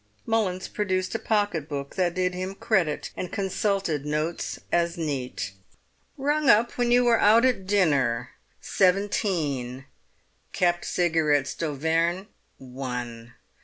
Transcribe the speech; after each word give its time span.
Mullins 0.25 0.67
produced 0.67 1.13
a 1.13 1.19
pocket 1.19 1.69
book 1.69 1.93
that 1.93 2.15
did 2.15 2.33
him 2.33 2.55
credit, 2.55 3.11
and 3.15 3.31
consulted 3.31 4.03
notes 4.03 4.57
as 4.71 4.97
neat. 4.97 5.51
"Rung 6.17 6.49
up 6.49 6.71
when 6.75 6.89
you 6.91 7.03
were 7.05 7.19
out 7.19 7.45
at 7.45 7.67
dinner—seventeen. 7.67 9.85
Kept 10.53 10.85
Cigarettes 10.85 11.53
d'Auvergne—one. 11.53 13.33